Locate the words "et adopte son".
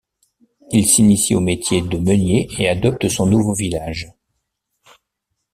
2.57-3.27